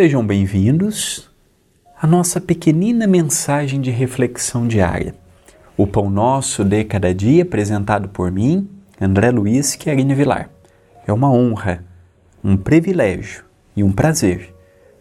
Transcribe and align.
Sejam 0.00 0.24
bem-vindos 0.26 1.30
à 2.00 2.06
nossa 2.06 2.40
pequenina 2.40 3.06
mensagem 3.06 3.82
de 3.82 3.90
reflexão 3.90 4.66
diária. 4.66 5.14
O 5.76 5.86
Pão 5.86 6.08
Nosso 6.08 6.64
de 6.64 6.84
Cada 6.84 7.14
Dia, 7.14 7.42
apresentado 7.42 8.08
por 8.08 8.32
mim, 8.32 8.66
André 8.98 9.30
Luiz 9.30 9.74
Querine 9.74 10.14
Vilar. 10.14 10.48
É 11.06 11.12
uma 11.12 11.30
honra, 11.30 11.84
um 12.42 12.56
privilégio 12.56 13.44
e 13.76 13.84
um 13.84 13.92
prazer 13.92 14.54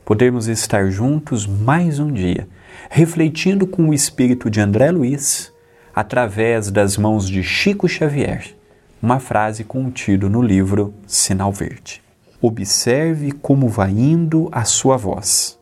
podermos 0.03 0.49
estar 0.49 0.91
juntos 0.91 1.47
mais 1.47 1.97
um 1.97 2.11
dia, 2.11 2.49
refletindo 2.89 3.65
com 3.65 3.87
o 3.87 3.93
espírito 3.93 4.49
de 4.49 4.59
André 4.59 4.91
Luiz, 4.91 5.49
através 5.95 6.69
das 6.69 6.97
mãos 6.97 7.25
de 7.25 7.41
Chico 7.41 7.87
Xavier, 7.87 8.53
uma 9.01 9.21
frase 9.21 9.63
contida 9.63 10.27
no 10.27 10.41
livro 10.41 10.93
Sinal 11.07 11.53
Verde. 11.53 12.08
Observe 12.41 13.33
como 13.33 13.67
vai 13.67 13.91
indo 13.91 14.47
a 14.53 14.63
sua 14.63 14.95
voz, 14.95 15.59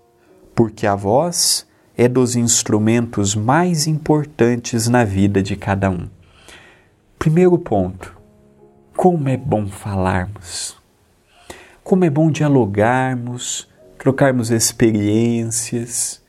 porque 0.54 0.86
a 0.86 0.94
voz 0.94 1.68
é 1.98 2.08
dos 2.08 2.36
instrumentos 2.36 3.34
mais 3.34 3.88
importantes 3.88 4.88
na 4.88 5.04
vida 5.04 5.42
de 5.42 5.56
cada 5.56 5.90
um. 5.90 6.08
Primeiro 7.18 7.58
ponto: 7.58 8.16
como 8.96 9.28
é 9.28 9.36
bom 9.36 9.66
falarmos, 9.66 10.78
como 11.84 12.06
é 12.06 12.12
bom 12.12 12.30
dialogarmos, 12.30 13.68
trocarmos 13.98 14.52
experiências. 14.52 16.22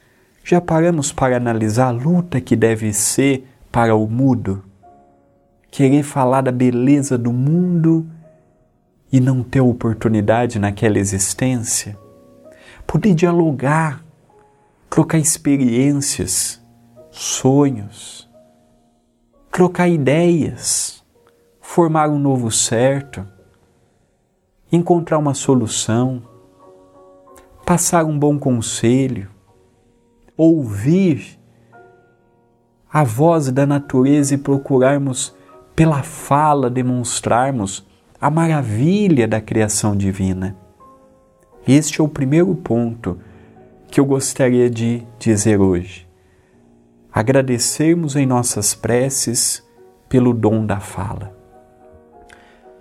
Já 0.43 0.63
paramos 0.63 1.13
para 1.13 1.37
analisar 1.37 1.89
a 1.89 1.91
luta 1.91 2.41
que 2.41 2.57
deve 2.57 2.91
ser 2.95 3.47
para 3.71 3.95
o 3.95 4.09
mudo? 4.09 4.65
Querer 5.71 6.03
falar 6.03 6.41
da 6.41 6.51
beleza 6.51 7.19
do 7.19 7.35
mundo 7.35 8.07
e 9.11 9.21
não 9.21 9.43
ter 9.43 9.61
oportunidade 9.61 10.59
naquela 10.59 10.99
existência, 10.99 11.99
poder 12.87 13.15
dialogar, 13.15 14.05
trocar 14.91 15.19
experiências, 15.19 16.61
sonhos, 17.11 18.29
trocar 19.51 19.89
ideias, 19.89 21.03
formar 21.61 22.09
um 22.09 22.19
novo 22.19 22.51
certo, 22.51 23.27
encontrar 24.71 25.19
uma 25.19 25.35
solução, 25.35 26.23
passar 27.65 28.05
um 28.05 28.19
bom 28.19 28.39
conselho, 28.39 29.29
ouvir 30.37 31.39
a 32.91 33.05
voz 33.05 33.51
da 33.51 33.67
natureza 33.67 34.35
e 34.35 34.39
procurarmos 34.39 35.35
pela 35.75 36.03
fala 36.03 36.71
demonstrarmos 36.71 37.87
a 38.21 38.29
maravilha 38.31 39.29
da 39.29 39.41
criação 39.41 39.97
divina. 39.97 40.57
Este 41.67 42.01
é 42.01 42.05
o 42.05 42.09
primeiro 42.09 42.53
ponto 42.57 43.19
que 43.89 44.01
eu 44.01 44.05
gostaria 44.05 44.69
de 44.69 45.07
dizer 45.21 45.61
hoje. 45.61 46.07
Agradecermos 47.13 48.17
em 48.17 48.27
nossas 48.27 48.75
preces 48.75 49.63
pelo 50.09 50.35
dom 50.35 50.67
da 50.67 50.81
fala. 50.81 51.33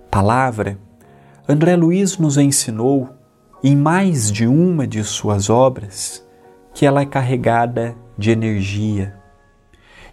Palavra, 0.09 0.79
André 1.47 1.75
Luiz 1.75 2.17
nos 2.17 2.37
ensinou 2.37 3.09
em 3.63 3.75
mais 3.75 4.31
de 4.31 4.47
uma 4.47 4.87
de 4.87 5.03
suas 5.03 5.49
obras 5.49 6.25
que 6.73 6.85
ela 6.85 7.01
é 7.01 7.05
carregada 7.05 7.95
de 8.17 8.31
energia 8.31 9.15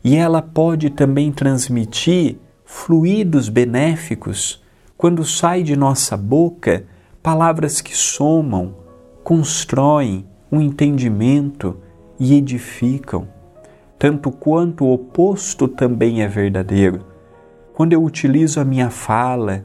e 0.02 0.16
ela 0.16 0.42
pode 0.42 0.90
também 0.90 1.32
transmitir 1.32 2.36
fluidos 2.64 3.48
benéficos 3.48 4.63
quando 4.96 5.24
sai 5.24 5.62
de 5.62 5.76
nossa 5.76 6.16
boca 6.16 6.84
palavras 7.22 7.80
que 7.80 7.96
somam, 7.96 8.74
constroem 9.22 10.26
um 10.52 10.60
entendimento 10.60 11.76
e 12.18 12.34
edificam, 12.34 13.26
tanto 13.98 14.30
quanto 14.30 14.84
o 14.84 14.92
oposto 14.92 15.66
também 15.66 16.22
é 16.22 16.28
verdadeiro. 16.28 17.04
Quando 17.72 17.92
eu 17.92 18.04
utilizo 18.04 18.60
a 18.60 18.64
minha 18.64 18.90
fala 18.90 19.64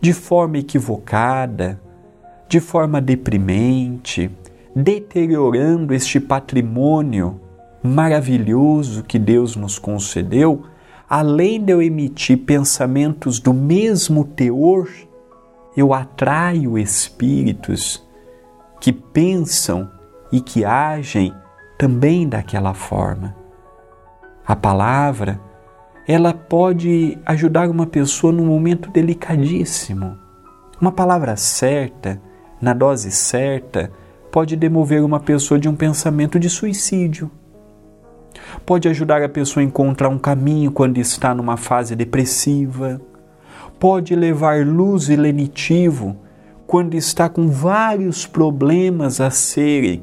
de 0.00 0.12
forma 0.12 0.58
equivocada, 0.58 1.80
de 2.48 2.60
forma 2.60 3.00
deprimente, 3.00 4.30
deteriorando 4.74 5.94
este 5.94 6.18
patrimônio 6.18 7.40
maravilhoso 7.82 9.04
que 9.04 9.18
Deus 9.18 9.54
nos 9.54 9.78
concedeu, 9.78 10.64
além 11.16 11.64
de 11.64 11.72
eu 11.72 11.80
emitir 11.80 12.38
pensamentos 12.38 13.38
do 13.38 13.54
mesmo 13.54 14.24
teor, 14.24 14.88
eu 15.76 15.94
atraio 15.94 16.76
espíritos 16.76 18.04
que 18.80 18.92
pensam 18.92 19.88
e 20.32 20.40
que 20.40 20.64
agem 20.64 21.32
também 21.78 22.28
daquela 22.28 22.74
forma. 22.74 23.32
A 24.44 24.56
palavra, 24.56 25.40
ela 26.04 26.34
pode 26.34 27.16
ajudar 27.24 27.70
uma 27.70 27.86
pessoa 27.86 28.32
num 28.32 28.46
momento 28.46 28.90
delicadíssimo. 28.90 30.18
Uma 30.80 30.90
palavra 30.90 31.36
certa, 31.36 32.20
na 32.60 32.74
dose 32.74 33.12
certa, 33.12 33.88
pode 34.32 34.56
demover 34.56 35.04
uma 35.04 35.20
pessoa 35.20 35.60
de 35.60 35.68
um 35.68 35.76
pensamento 35.76 36.40
de 36.40 36.50
suicídio 36.50 37.30
pode 38.64 38.88
ajudar 38.88 39.22
a 39.22 39.28
pessoa 39.28 39.62
a 39.62 39.66
encontrar 39.66 40.08
um 40.08 40.18
caminho 40.18 40.70
quando 40.70 40.98
está 40.98 41.34
numa 41.34 41.56
fase 41.56 41.94
depressiva, 41.94 43.00
pode 43.78 44.14
levar 44.14 44.66
luz 44.66 45.08
e 45.08 45.16
lenitivo 45.16 46.16
quando 46.66 46.94
está 46.94 47.28
com 47.28 47.48
vários 47.48 48.26
problemas 48.26 49.20
a 49.20 49.30
serem 49.30 50.02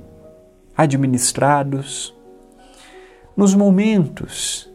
administrados. 0.75 2.13
Nos 3.35 3.56
momentos 3.56 4.69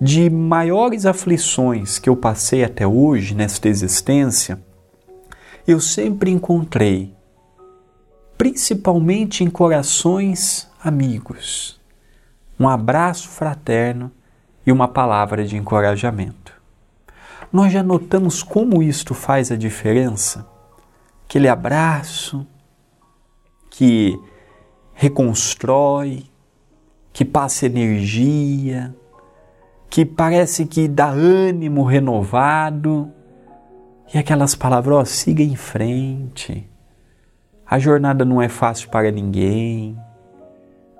de 0.00 0.28
maiores 0.28 1.06
aflições 1.06 1.98
que 1.98 2.08
eu 2.08 2.16
passei 2.16 2.64
até 2.64 2.86
hoje 2.86 3.34
nesta 3.34 3.68
existência, 3.68 4.60
eu 5.66 5.80
sempre 5.80 6.30
encontrei, 6.30 7.14
principalmente 8.36 9.42
em 9.42 9.48
corações 9.48 10.68
amigos, 10.82 11.80
um 12.64 12.68
abraço 12.68 13.28
fraterno 13.28 14.10
e 14.64 14.72
uma 14.72 14.88
palavra 14.88 15.44
de 15.44 15.54
encorajamento. 15.54 16.54
Nós 17.52 17.70
já 17.70 17.82
notamos 17.82 18.42
como 18.42 18.82
isto 18.82 19.12
faz 19.12 19.52
a 19.52 19.56
diferença? 19.56 20.46
Aquele 21.26 21.46
abraço 21.46 22.46
que 23.70 24.18
reconstrói, 24.94 26.24
que 27.12 27.22
passa 27.22 27.66
energia, 27.66 28.94
que 29.90 30.06
parece 30.06 30.64
que 30.64 30.88
dá 30.88 31.08
ânimo 31.10 31.84
renovado. 31.84 33.12
E 34.12 34.16
aquelas 34.16 34.54
palavras, 34.54 34.96
ó, 34.96 35.04
siga 35.04 35.42
em 35.42 35.54
frente. 35.54 36.66
A 37.66 37.78
jornada 37.78 38.24
não 38.24 38.40
é 38.40 38.48
fácil 38.48 38.88
para 38.88 39.10
ninguém. 39.10 39.98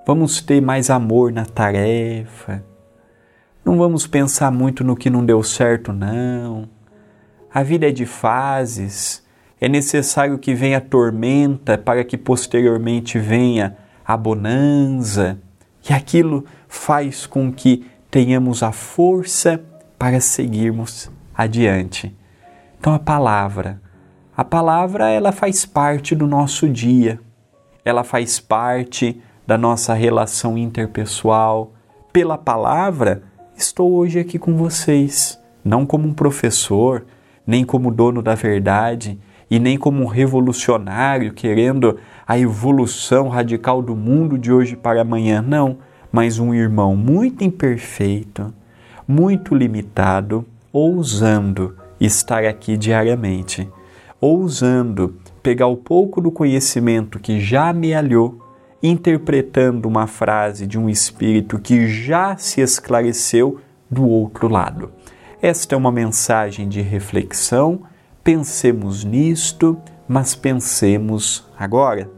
Vamos 0.05 0.39
ter 0.39 0.61
mais 0.61 0.91
amor 0.91 1.31
na 1.31 1.45
tarefa. 1.45 2.63
Não 3.65 3.79
vamos 3.79 4.05
pensar 4.05 4.51
muito 4.51 4.83
no 4.83 4.95
que 4.95 5.09
não 5.09 5.25
deu 5.25 5.41
certo, 5.41 5.91
não. 5.91 6.69
A 7.51 7.63
vida 7.63 7.89
é 7.89 7.91
de 7.91 8.05
fases. 8.05 9.25
É 9.59 9.67
necessário 9.67 10.37
que 10.37 10.53
venha 10.53 10.77
a 10.77 10.81
tormenta 10.81 11.75
para 11.75 12.03
que 12.03 12.19
posteriormente 12.19 13.17
venha 13.17 13.75
a 14.05 14.15
bonança. 14.15 15.39
E 15.89 15.91
aquilo 15.91 16.45
faz 16.67 17.25
com 17.25 17.51
que 17.51 17.89
tenhamos 18.11 18.61
a 18.61 18.71
força 18.71 19.59
para 19.97 20.19
seguirmos 20.19 21.09
adiante. 21.33 22.15
Então 22.79 22.93
a 22.93 22.99
palavra, 22.99 23.81
a 24.37 24.43
palavra 24.43 25.09
ela 25.09 25.31
faz 25.31 25.65
parte 25.65 26.13
do 26.13 26.27
nosso 26.27 26.69
dia. 26.69 27.19
Ela 27.83 28.03
faz 28.03 28.39
parte 28.39 29.19
da 29.45 29.57
nossa 29.57 29.93
relação 29.93 30.57
interpessoal. 30.57 31.73
Pela 32.11 32.37
palavra, 32.37 33.23
estou 33.55 33.93
hoje 33.93 34.19
aqui 34.19 34.39
com 34.39 34.55
vocês, 34.55 35.39
não 35.63 35.85
como 35.85 36.07
um 36.07 36.13
professor, 36.13 37.05
nem 37.45 37.63
como 37.63 37.91
dono 37.91 38.21
da 38.21 38.35
verdade 38.35 39.19
e 39.49 39.59
nem 39.59 39.77
como 39.77 40.03
um 40.03 40.07
revolucionário 40.07 41.33
querendo 41.33 41.97
a 42.27 42.37
evolução 42.39 43.27
radical 43.27 43.81
do 43.81 43.95
mundo 43.95 44.37
de 44.37 44.51
hoje 44.51 44.75
para 44.75 45.01
amanhã, 45.01 45.41
não, 45.41 45.77
mas 46.11 46.39
um 46.39 46.53
irmão 46.53 46.95
muito 46.95 47.43
imperfeito, 47.43 48.53
muito 49.07 49.53
limitado, 49.53 50.45
ousando 50.73 51.75
estar 51.99 52.43
aqui 52.43 52.75
diariamente, 52.75 53.69
ousando 54.19 55.15
pegar 55.43 55.67
o 55.67 55.77
pouco 55.77 56.19
do 56.19 56.31
conhecimento 56.31 57.19
que 57.19 57.39
já 57.39 57.71
me 57.71 57.93
alhou 57.93 58.44
interpretando 58.85 59.87
uma 59.87 60.07
frase 60.07 60.67
de 60.67 60.77
um 60.77 60.89
espírito 60.89 61.59
que 61.59 61.87
já 61.87 62.37
se 62.37 62.61
esclareceu 62.61 63.59
do 63.89 64.07
outro 64.07 64.47
lado. 64.47 64.91
Esta 65.41 65.75
é 65.75 65.77
uma 65.77 65.91
mensagem 65.91 66.67
de 66.67 66.81
reflexão. 66.81 67.83
Pensemos 68.23 69.03
nisto, 69.03 69.77
mas 70.07 70.35
pensemos 70.35 71.47
agora. 71.57 72.09